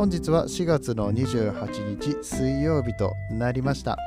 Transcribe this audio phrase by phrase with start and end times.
[0.00, 3.98] 本日は4月の28日水曜日となりました。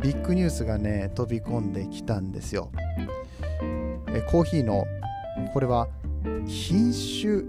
[0.00, 2.70] ビッグニュースがね飛び込んできたんですよ。
[4.14, 4.86] えコーヒーの
[5.52, 5.88] これは
[6.46, 7.42] 品種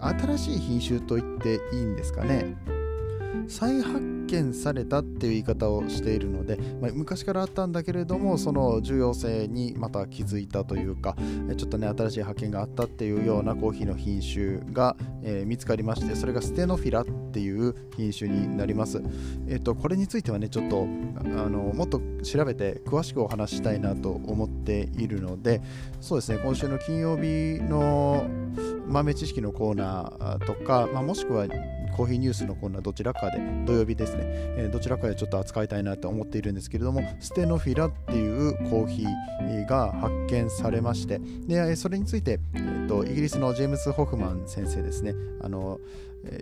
[0.00, 2.56] 新しい品種と言っていいんですかね。
[3.46, 11.16] 再発見されたっていう言い方をしているので、まあ、昔からあったんだけれどもその重要性にまた気づいたというか
[11.56, 19.02] ちょっとね新しい発見があったっていうようなコーヒーの品種が、えー、見つかりましてそれがステノフィラっていう品種になります、
[19.48, 20.86] えっ、ー、とこれについてはねちょっとあ
[21.48, 25.60] のもっと調べて詳しくお話したいなと思っているので
[26.00, 28.26] そうですね今週の金曜日の
[28.86, 31.46] 豆知識のコーナーとか、まあ、もしくは
[31.96, 45.14] コーヒーニュースのコーナーどちらかで土曜日ですね、え、どちらかでちょっと扱いたいなと思っているんですけれどもステノフィラっていうコーヒーが発見されましてでそれについて、えーと、イギリスのジェームズ・ホフマン先生ですね。
[45.40, 45.78] あの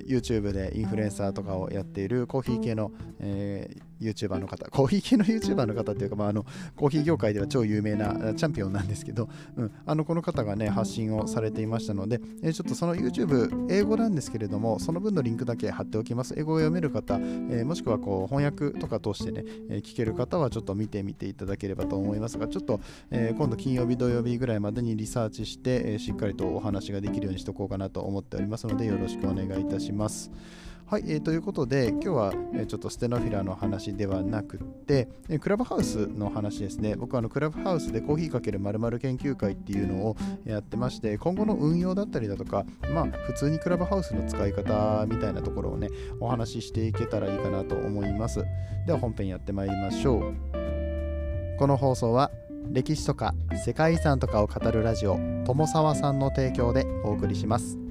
[0.07, 16.35] YouTube でインフルエンサーとかをやっているコーヒー系の、えー YouTuber の方、コーヒー系の YouTuber の方っていうか、まあ、あのコーヒー業界では超有名なチャンピオンなんですけど、うん、あのこの方がね、発信をされていましたので、えー、ちょっとその YouTube、英語なんですけれども、その分のリンクだけ貼っておきます。
[16.37, 29.70] 英語を読める方、えー、もしくはこう翻訳とか通してね、えー、聞ける方はちょっと見てみていただければと思いますが、ちょっと、え今度金曜日、土曜日ぐらいまでにリサーチして、えしっかりとお話ができるようにしておこうかなと思っておりますので、よろしくお願いいたします。
[29.71, 30.31] たします。
[30.91, 36.97] はい、えー、ということで今日は、え、ちょっとステノフィラの話ではなくて、え、クラブハウスの話ですね。
[36.97, 45.89] 僕はあのクラブハウスでコーヒーかけるまる研究会っていうのをやってまして今後の運用だったりだとかまあ普通にクラブハウスの使い方みたいなところをね
[46.19, 48.45] お話ししていけたらいいかなと思います。
[48.85, 50.35] では本編やってまいりましょう。
[51.57, 52.33] この放送は
[52.73, 53.33] 歴史とか
[53.65, 57.90] 世界遺産とかを語るラジオ友沢さんの提供でお送りします。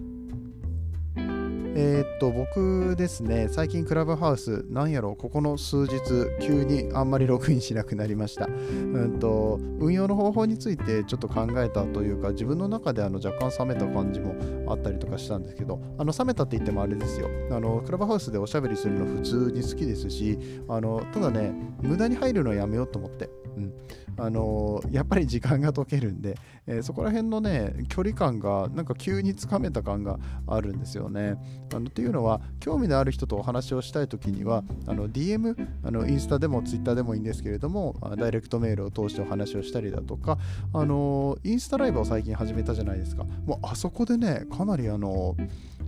[1.75, 5.99] えー、っと、僕ですね、最近クラブハウス、なんやろ、ここの数日、
[6.41, 8.47] 急にあんまりログインしなくなりました。
[8.47, 14.35] うんと、運用の方法についてちょっと考えたというか、自分の中であの若干冷めた感じも
[14.67, 17.29] あったりとかしたんですけど、あの冷めたって言ってもあれですよ。
[17.51, 20.37] あのクラブハウスでおしゃべりするの普通に好きですし、
[20.67, 23.29] あのただね、無駄に入るのやめようと思って。
[23.57, 23.73] うん、
[24.17, 26.37] あのやっぱり時間が解けるんで、
[26.67, 31.37] えー、そこら辺のね距離感がなんか急につかめた感があるんですよね。
[31.73, 40.37] あのっていうのは興味のある人とお話をしたい時にはあの DM あのインスタでもツイッターでもいいんですけれどもダイレクトメールを通してお話をしたりだとか
[40.73, 43.25] あのインスタライブを最近始めたじゃないですか。
[43.45, 45.35] もうあそこでねかなりあの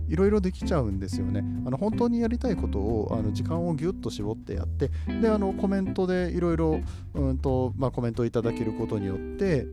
[0.08, 1.42] いろいろできちゃうんですよね。
[1.66, 4.90] あの本当にやりたいことをあの時間をぎゅっと絞ってやって
[5.20, 6.80] であのコメントでいろいろ
[7.52, 9.66] と、まあコメントいただけることによって、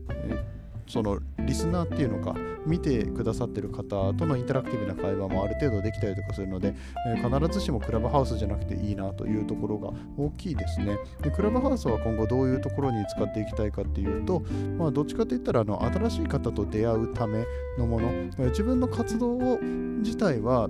[0.86, 2.34] そのリスナーっていうのか
[2.66, 6.74] 見てくださってる方とのインタラクティブな会話もある程度できたりとかするので、
[7.06, 10.98] え、必ずしもクラブハウスじゃなくていいなというところが大きいですね。
[11.22, 14.42] でクラブハウスは今後どういうところに使っていきたいかっていうと、
[14.76, 17.44] まあ、どっちかといったらあの新しい方と出会うため
[17.78, 18.10] のもの。
[18.48, 20.68] 自分の活動を自体は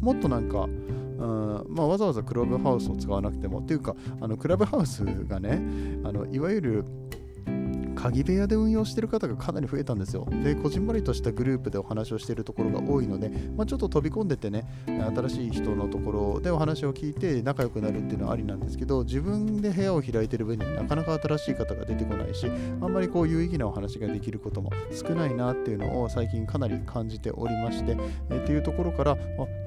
[0.00, 0.68] もっとなんか
[1.26, 5.60] まあ、わざわざクラブハウスを使わなくてもっていうかあのクラブハウスがね
[6.04, 6.84] あのいわゆる
[8.04, 10.28] 鍵部屋で運用してる方がかなり増えたんですよ。
[10.42, 22.46] で、こじんまりとしたグループでお話をしているところが多いので、まあ、ちょっと飛び込んでてね、新しい人のところでお話を聞いて仲良くなるっていうのはありなんですけど、自分で部屋を開いてる分になかなか新しい方が出てこないし、
[22.82, 27.96] あんまりこう有意義なお話ができることも少ないなっていうのを最近かなり感じておりまして、
[28.28, 29.16] えっていうところから、あ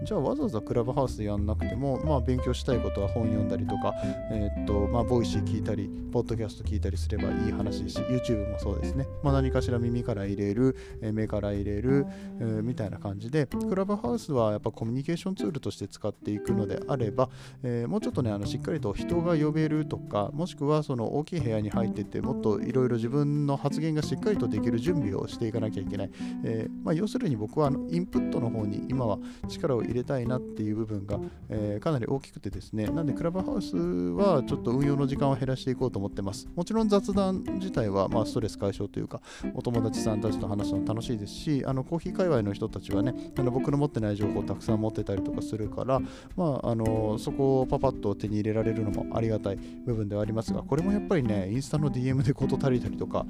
[0.03, 3.93] じゃあわざわざクラブハウスでやんなくても、まあ、勉強したいことは本読んだりとか、
[4.31, 9.07] え、っと、まあ、 Voicy 聞いたり、ポッドキャスト聞いたりすればいい話ですし、YouTube もそうですね。
[9.23, 12.05] まあ、何かしら耳から入れる、え目から入れる、
[12.39, 17.29] えー、みたいな感じで、クラブハウスはやっぱコミュニケーションツールとして使っていくのであれば、
[17.63, 26.11] えー、もうちょっとね、あのしっかりと人が呼べるとか、もしくはその大きい部屋に入ってて、もっといろいろ自分の発言がしっかりとできる準備をしていかなきゃいけない。
[26.43, 31.19] えー、まあ、要するに僕はあのインプットの方に今は力を入れたいなっていう部分が、
[31.49, 36.47] えかなり大きくてですね、なんでクラブハウスはちょっと運用の時間を減らしていこうと思ってます。
[36.55, 39.21] もちろん雑談自体はまあ、ストレス解消というか
[39.53, 45.99] お友達さんたちと話すの楽しいですしあのコーヒー界隈の人たちはねあの僕の持ってない情報をたくさん持ってたりとかするから、
[46.35, 53.25] まあ、あのそこをパパッと手に入れられるのもありがたい部分ではありますがこれもやっぱりねインスタの DM で事足りたりとか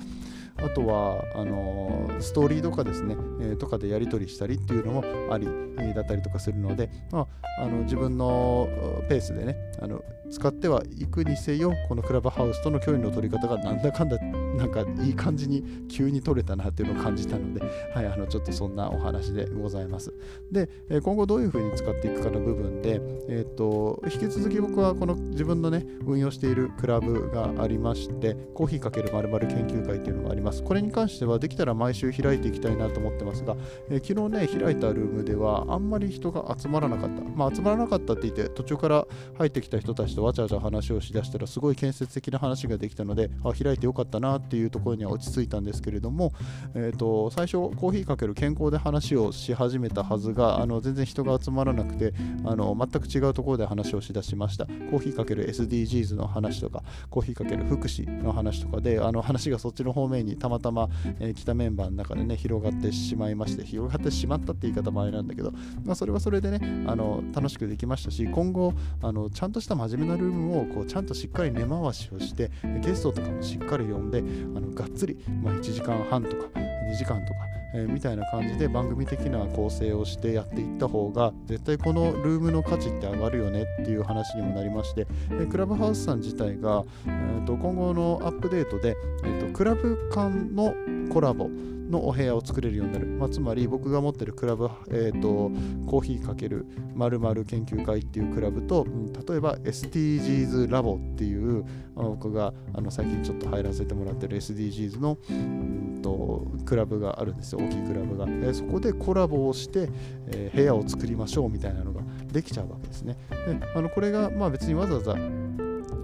[0.57, 5.47] あとはあのストーリーとかですね、えー、とかでやり取りしたりっていうのもあり、
[5.79, 7.27] え、だったりとかするので、ま
[7.59, 8.67] あ、あの自分の
[9.07, 14.17] ペースでねあの使ってはいくにせよこのクラブハウスとの距離の取り方がなんだかんだ
[14.57, 17.61] なんかいい感じに急に取れたなっていうのを感じたので、
[17.93, 20.13] はい、あのちょっとそんなお話でございます。
[20.51, 20.69] で、
[21.01, 33.55] 今後どういうふうに使っていくかの部分で、えーと、引き続き僕はこの自分のね運用しているクラブがありましてコーヒーかけるまる研究会っていうのがありますこれに関してはできたら毎週開いていきたいなと思ってますが、
[33.89, 39.07] えー、昨日ね開いたルームではあんまり人が集まらなかったまあ集まらなかったって言って途中から
[39.37, 46.31] 入ってきた人たちとわちゃわちゃ話をしだしたらすごい建設的な話ができたのであ開いてよかったなっっていうところには落ち着いたんですけれども、
[46.73, 52.13] えーと、最初コーヒーかける健康で話をし始めたはずがあの全然人が集まらなくて
[52.45, 54.65] あの全く違うところで話をしだしました。
[54.65, 60.89] コーヒーかける SDGs の話とかコーヒーかける福祉の話とかであの話がそっちの方面にたまたま、
[61.19, 65.51] えー、来たメンバーの中でね広がってしまいまして広がってしまったって言い方もあれなんだけど、
[65.83, 72.51] まあ、それはそれでねあの楽しくできましたし今後あのちゃんとした真面目なルームをこうちゃんとしっかり根回しをして
[72.81, 74.23] ゲストとかもしっかり呼んで
[74.55, 90.73] あのがっつり、まあ、1時間半とか2時間とかえー、みたいな感じで番組的な構成をしてやっていった方が絶対このルームの価値って上がるよねっていう話にもなりまして、えクラブハウスさん自体が、えー、と今後のアップデートで、えー、とクラブ間の
[91.11, 91.49] コラボ
[91.89, 95.51] のお部屋を作れるようになる、まあ、つまり僕が持ってるクラブ、えーと、
[95.89, 107.59] コーヒーかける〇〇研究会っていうクラブと、うん、例えば SDGs ラボっていう僕があの最近ちょっと入らせてもらってる SDGs の、うんと、クラブがあるんですよ。
[107.59, 109.89] 大きいクラブが、えー、そこでコラボをして、
[110.27, 112.01] えー、部屋を作りましょうみたいなのが
[112.31, 113.17] できちゃうわけですね。
[113.29, 115.15] であのこれがまあ別にわざわざ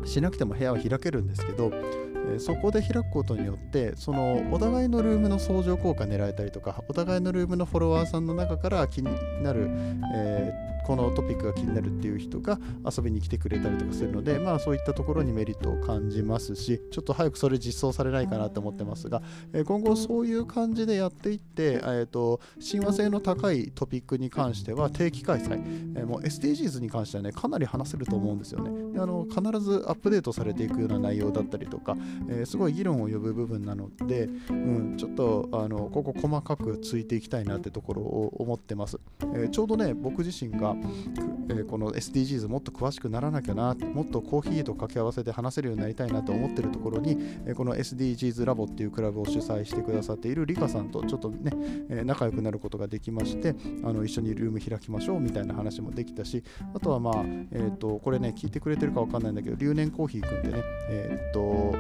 [0.06, 1.72] しなくても部屋は開けるんですけど
[2.40, 9.10] そこで開くことによってそのお互いのルームの相乗効果狙えたりとかお互いのルームのフォロワーさんの中から気に
[9.44, 9.70] なる、
[10.16, 19.22] えこのトピックが気になるっていう人が遊びに来てくれたりとかするので、まあそういったところにメリットを感じますし、ちょっと早くそれ実装されないかなと思ってますが、
[19.54, 25.62] え今後そういう感じでやっていって、えーと、親和性の高いトピックに関しては定期開催、
[25.96, 28.94] え、もう SDGs に関してはね、かなり話せると思うんですよね。
[28.94, 31.96] であの必ずアップデートされていくような内容だったりとか、
[32.30, 39.00] えー、すごい議論を呼ぶ部分なので、うん、ちょっとあのここ細かくついていきたいなってところを思ってます。
[39.22, 40.73] えー、ちょうどね、僕自身が
[41.50, 51.52] えー、この SDGs もっと詳しくならなきゃなもっとコーヒーと掛け合わせて話せるようになりたいなと思ってるところに、え、この SDGs ラボっていうクラブを主催してくださっているリカさんとちょっとね、
[51.90, 56.44] え、仲良くなることができましてあの一緒にルーム開きましょうみたいな話もできたし
[56.74, 57.14] あとはまあ、
[57.52, 61.74] えーと、これね聞いてくれてるか分かんないんだけど留年コーヒーくんってねえっ、と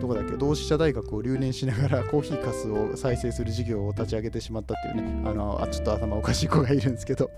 [0.00, 7.30] どこだっけ同志社大学を留年しながら コーヒーかすを再生する事業を立ち上げてしまったっていうねあのあちょっと頭おかしい子がいるんですけど。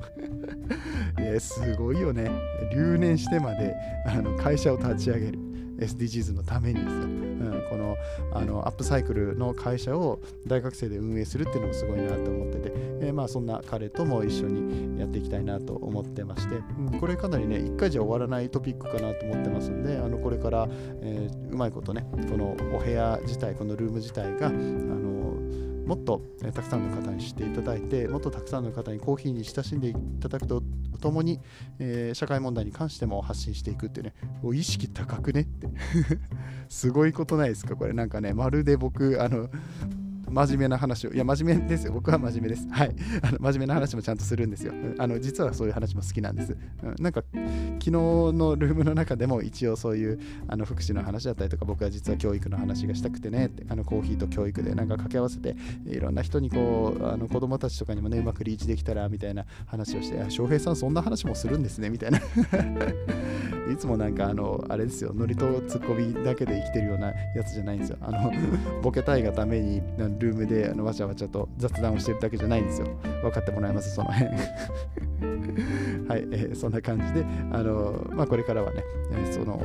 [1.18, 2.30] え、すごいよね。
[2.72, 3.74] 留年してまで
[4.06, 5.50] あの会社を立ち上げる。
[5.80, 7.96] SDGs のためにですよ、うん、この
[8.32, 20.68] あのアップサイクルの会社を大学生で運営するっていうのもすごいなと思ってて、えー、まあそんな彼とも一緒にやっていきたいなと思ってまして、うん、これかなりね1回じゃ終わらないトピックかなと思ってますんであのこれから、
[21.02, 25.38] えー、うまいことねこのお部屋自体このルーム自体があの
[25.90, 30.62] もっと、えたくさんの方に知っていただいてもっとたくさんの方にコーヒーに親しんでいただくと
[31.00, 31.40] ともに、
[31.80, 34.14] えー、社会問題に関しても発信していくってね
[34.54, 35.66] 意識高くねって。
[36.70, 37.92] すごいことないですかこれ。
[37.92, 39.48] なんかねまるで僕あの
[40.30, 41.92] 真面目な話を、いや、真面目ですよ。
[41.92, 42.68] 僕は真面目です。
[42.70, 42.94] はい。
[43.22, 44.72] あの真面目な話もちゃんとするんですよ。
[44.98, 46.56] あの実はそういう話も好きなんです。
[46.82, 55.56] うん、なんか、昨日のルームの中でも一応そういうあの福祉の話だったりとか、僕は実は教育の話がしたくてねって、あのコーヒーと教育でなんか掛け合わせて、
[55.86, 62.20] いろんな人にこう、あの子供たちとかにもね、うまくリーチできたらみたいな話をして、翔平さんそんな話もするんですねみたいな。
[63.70, 67.98] いつもなんかあの、あれですよ、ノリとツッコミだけで生きてるようなやつじゃないんですよ。
[68.00, 68.32] あの、
[68.82, 69.80] ボケたいがために、
[70.20, 72.86] ルームであのわちゃわちゃと雑談をしてるだけじゃないんですよ。
[73.22, 73.94] 分かってもらえます？
[73.94, 74.30] その辺
[76.08, 79.60] はい、えー、そんな感じで、あのまあ、これからはね、えー、その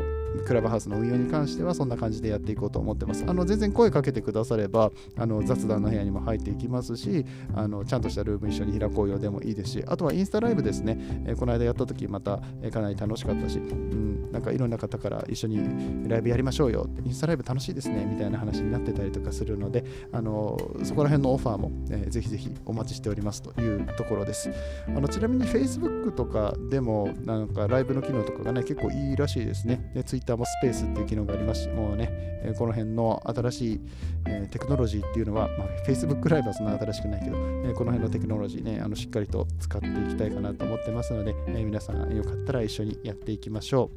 [0.45, 3.25] クラブハウスの運用に関してはそんな感じでやっていこうと思ってます。
[3.27, 16.87] あの全然声かけてくださればあの雑談の部屋にも入っていきますしあのちゃんとしたルーム一緒に開こうよでもいいですしあとはインスタライブですね、えー、この間やった時また、え、かなり楽しかったし、うん、なんかいろんな方から一緒にライブやりましょうよ。
[17.03, 18.05] インスタライブ楽しいですね。
[18.05, 24.51] みたいな話になってたりとかするのであのそこら辺のオファーも、えー、ぜひぜひお待ちしておりますというところです。
[24.87, 29.91] あのちなみに Facebook とかでもなんかライブの機能とかがね結構いいらしいですね。
[29.93, 33.81] で Twitter もスペースっていう機能がありますしもうね、えこの辺の新しい、
[34.27, 43.89] えテクノロジーっていうのは、まあ、Facebook ライブはそんな新しくないけど、えこの辺のテクノロジーねあのしっかりと使っていきたいかなと思ってますので、え皆さんよかったら一緒にやっていきましょ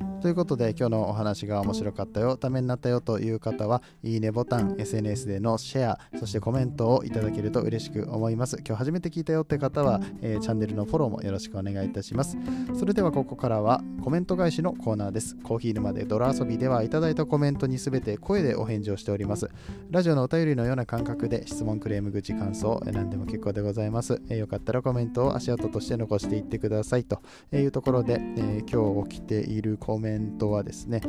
[0.00, 0.11] う。
[0.22, 8.56] ということで今日のお話が面白かったよ、ためになったよという方は、いいねボタン、SNS でのシェア、そしてコメントをいただけると嬉しく思います。
[8.58, 12.36] 今日初めて聞いたよって方は、えー、チャンネルのフォローもよろしくお願いいたします。
[12.78, 15.34] それではここからはコメント返しのコーナーです。
[15.42, 19.50] コーヒー沼で泥遊びではいただいたコメントにすべて声でお返事をしております。
[19.90, 24.22] ラジオのお便りのような感覚で質問、クレーム、口、感想、何でも結構でございます。
[24.28, 27.20] えー、よかったらコメントを足跡として残していってくださいと
[27.52, 31.00] いうところで、えー、今日起きているコメントントはですね、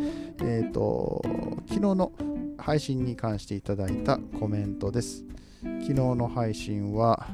[0.41, 1.21] えっ、ー、と、
[1.67, 2.11] 昨日の
[2.57, 5.25] 配信に関していただいたコメントです。
[5.81, 7.27] 昨日の配信は、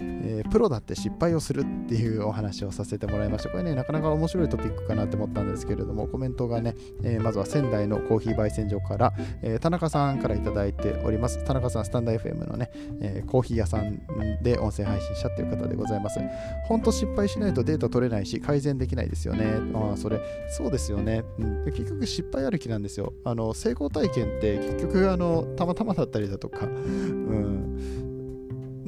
[0.00, 3.50] えー、プロだって失敗をするっていうお話をさせてもらいました。
[3.50, 9.12] これね、なかなか面白いトピックかなって思ったんですけれども、コメントがね、えー、まずは仙台のコーヒー焙煎所から、
[9.42, 11.44] えー、田中さんから頂いております。
[11.44, 14.00] 田中さん、スタンダ FM のね、えコーヒー屋さん
[14.42, 16.20] で音声配信者っていう方でございます。
[16.64, 19.44] 本当失敗しないとデータ取れないし、改善できないですよね。
[19.74, 21.64] ああそれ、そうですよね、うん。
[21.66, 23.12] 結局失敗ある気なんですよ。
[23.24, 27.59] あの成功体験って結局あのたまたまだったりだとか、うん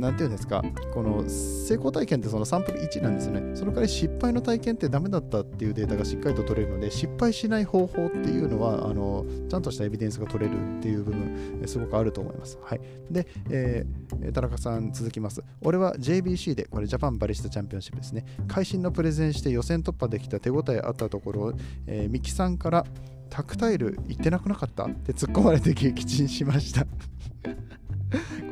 [0.03, 3.55] 何て言うんですか、この成功体験ってそのサンプル1なんですよね。
[3.55, 12.59] その代わり失敗の体験ってダメだったっていうデータがしっかりと取れるので、失敗しない方法っていうのは、あのちゃんとしたエビデンスが取れるっていう部分、すごくあると思います。
[12.63, 12.81] はい。
[13.11, 15.43] で、えー、田中さん続きます。
[15.63, 18.25] 俺は JBC で、これジャパンバリスタチャンピオンシップですね。
[18.49, 21.53] 会心のプレゼンして予選突破できた手応えあったところ、
[21.87, 22.85] えー、ミキさんから
[23.31, 24.85] タクタイル行ってなくなかった？
[24.85, 26.87] って突っ込まれて撃沈しました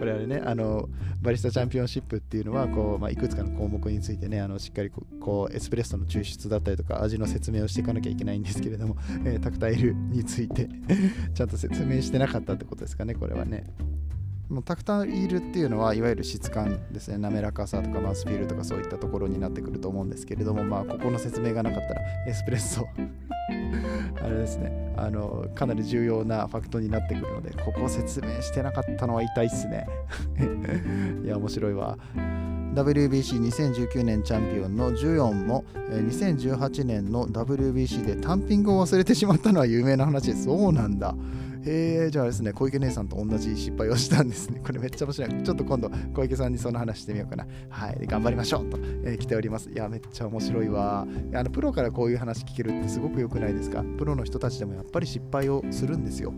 [0.01, 0.89] これあれね、あの、
[1.21, 10.71] バリスタチャンピオンシップっていうのは、こう、まあ、いくつかの項目についてね、あのしっかりこう、エスプレッソの抽出だったりとか、味の説明をしていかなきゃいけないんですけれども、 えー、タクタイルについて
[11.35, 13.67] ちゃんと説明してなかったってことですかね、これはね。
[14.49, 23.01] もうタクタイルっていうのはいわゆる質感ですね滑らかさとかマウスフィールとかそういったところになってくると思うんですけれどもまあここの説明がなかったらエスプレッソあ
[24.31, 24.95] れですね。
[24.97, 29.87] あのかなり重要なファクトになってくるのでここ説明してなかったのは痛いっすね。
[31.25, 31.99] いや面白いわ。
[32.75, 40.27] WBC2019 年チャンピオンの14も2018年の WBC でタンピングを忘れてしまったのは有名な話。
[40.27, 41.15] ですそうなんだ。
[41.63, 44.61] へえ、じゃあですね、小池姉さんと同じ失敗をしたんですね。
[44.65, 45.43] これめっちゃ面白い。
[45.43, 47.47] ちょっと今度、小池さんにその話してみようかな。
[47.69, 49.69] はい、頑張りましょうと、えー、来ております。
[49.69, 51.07] いや、めっちゃ面白いわ。
[51.35, 53.85] あのプロからこういう話聞けるってすごく良くないですか？
[53.99, 56.33] プロの人たちでもやっぱり失敗をするんですよ。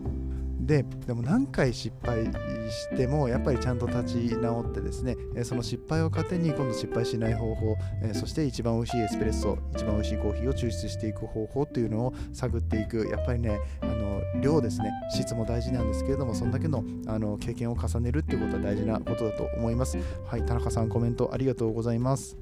[0.65, 7.75] ででも何回失敗してもやっぱりちゃんと立ち直ってですねその失敗を糧に今度失敗しない方法
[8.13, 13.07] そして一番美味しいエスプレッソ一番美味しいコーヒーを抽出していく方法というのを探っていく。
[13.11, 19.97] やっぱりねあの量ですね質も大事なんですけれどもそんだけのあの経験を重ねるっていうことは大事なことだと思います。
[20.25, 22.37] はい田中さんコメントありがとうございます。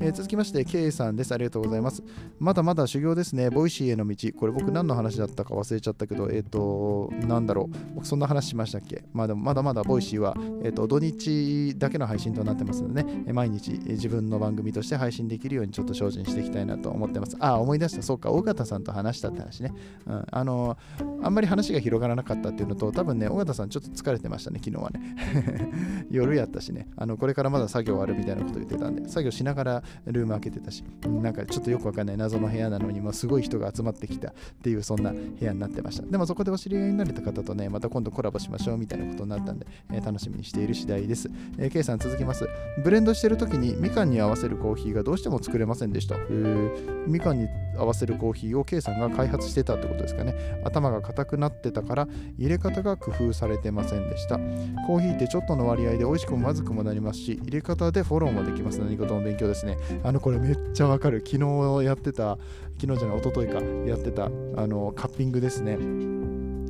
[0.00, 1.32] えー、続きまして、K さんです。
[1.32, 2.02] ありがとうございます。
[2.40, 3.48] まだまだ修行ですね。
[3.48, 4.16] Voicy への道。
[4.36, 7.94] これ僕何の話だったか忘れちゃったけど、えっ、ー、と、なんだろう。
[7.94, 9.04] 僕そんな話しましたっけ？
[9.12, 10.34] まあでもまだまだ Voicy は、
[10.64, 17.36] えっ、ー、と、土日だけの配信となってますのでね、毎日自分の番組として配信できるようにちょっと精進していきたいなと思ってます。
[17.38, 18.02] あ、思い出した。
[18.02, 19.72] そうか、尾形さんと話したって話ね。
[20.06, 20.76] うん、あの、
[21.22, 25.16] あんまり話が広がらなかったっていうのと、多分ね、尾形さんちょっと疲れてましたね、昨日はね。
[26.10, 36.06] 夜やったしね、あの、これからまだ作業あるみたいなこと言ってたんで、作業しながらルーム開けてたし、なんかちょっとよくわかんない謎の部屋なのに、もすごい人が集まってきたっていうそんな部屋になってました。
[36.06, 41.30] でもそこでお知り合いになれた方とね、また今度コラボしましょうみたいなことになったんで、えー、楽しみにしている次第です。
[41.58, 42.48] えー、K さん続きます。
[42.82, 46.16] ブレンドしてる時にみかんに合わせるコーヒーがどうしても作れませんでした。
[46.16, 50.34] えー、みかんに合わせるコーヒーを K さんが開発してたってことですかね。
[50.64, 54.38] 頭が硬くなってたから入れ方が工夫されてませんでした。
[54.86, 58.78] コーヒーってちょっとの割合で美味しくもまずくもなりますし、入れ方でフォローもできます。
[58.78, 59.73] 何事も勉強ですね。
[60.02, 61.22] あの、これめっちゃわかる。
[61.24, 62.38] 昨日やってた、
[62.80, 64.26] 昨日じゃない、一昨日か、やってた、
[64.56, 65.78] あの、カッピングですね。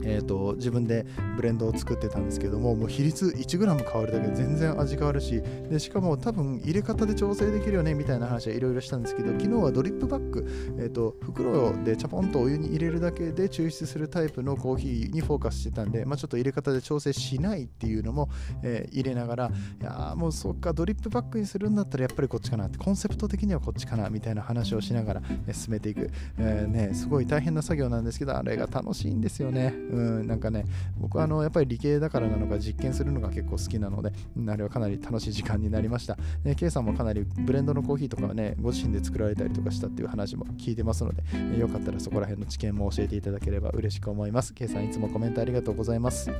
[0.04, 1.06] えーと、自分で
[1.36, 10.46] ブレンドを作ってたんですけどももう比率 1g 変わるだけで全然味変わるしでしかも多分入れ方で調整できるよねみたいな話はいろいろしたんですけど昨日はドリップバッグ、
[10.78, 18.28] えーと、袋でチャポンとお湯に入れるだけで抽出するタイプのコーヒーにフォーカスしてたんで、まあ、ちょっと入れ方で調整しないっていうのも、
[18.62, 29.74] えー、入れながらいやもうそっかドリップバッグにするんだったらやっぱりこっちかなってコンセプト的にはこっちかなみたいな話をしながら、え進めていく、えー、ね、すごい大変な作業なんですけどあれが楽しいんですよね。
[29.94, 30.64] うんなんかね
[30.98, 34.12] 僕はあのやっぱり理系だからなのか実験するのが結構好きなので
[34.48, 41.22] あれはかなり楽しい時間になりました、ね、K さんもかなりブレンドのコーヒーとかはねご自身で作られたりとかしたっていう話も聞いてますので、
[41.58, 46.30] よかったらそこら辺の知見も教えていただければ嬉しく思います K さんいつもコメントありがとうございます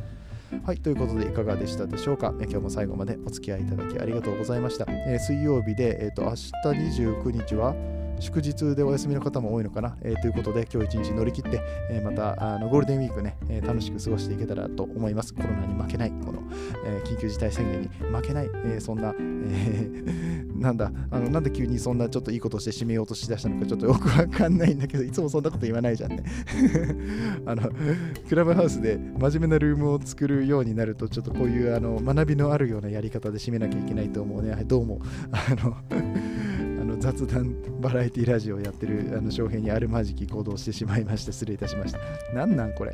[0.62, 2.32] はい、ということでいかがでしたでしょうか？
[2.38, 4.84] 今日も最後までお付き合いいただきありがとうございました。
[4.88, 6.52] えー、水曜日で、えーと、明日
[7.02, 7.75] 29日は
[8.21, 15.35] 祝日でお休みの方も多いのかな、えー、ということで今日一日乗り切って、えー、またあのゴールデンウィークね、えー、楽しく過ごしていけたらと思います。
[15.35, 16.42] コロナに負けない、この、
[16.87, 19.90] え緊急事態宣言に負けない、えそんな、え
[20.54, 26.25] なんだあの、なんで急にそんなちょっといいことして締めようとしだしたのかちょっとよくわかんないんだけど、いつもそんなこと言わないじゃんね。
[27.47, 27.71] あの、
[28.28, 34.54] クラブハウスで真面目なルームを作るようになると、ちょっとこういうあの学びのあるようなやり方で締めなきゃいけないと思うね。
[34.66, 35.00] どうも。
[35.33, 35.76] あの
[36.94, 41.98] の雑談バラエティラジオをやってるあの翔平にあるまじき行動してしまいまして失礼いたしました。
[42.34, 42.92] なんなんこれ？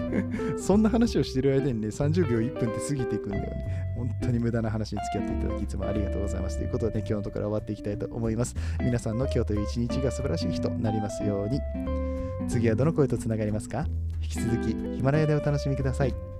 [0.58, 3.94] そんな話をしてる間にね、30秒1分って過ぎていくんだよね。
[3.96, 6.58] 本当に無駄な話に付き合っていただきいつもありがとうございます。
[6.58, 8.54] ということで、ね、今日のところ終わっていきたいと思います。
[8.80, 11.60] 皆さんの今日という一日が素晴らしい日となりますように。
[12.48, 13.86] 次はどの声とつながりますか？
[14.22, 16.31] 引き続きヒマラヤでお楽しみください。